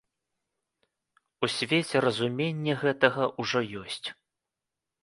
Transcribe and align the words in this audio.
У 1.47 1.51
свеце 1.57 1.97
разуменне 2.09 2.73
гэтага 2.87 3.23
ўжо 3.41 3.59
ёсць. 3.85 4.05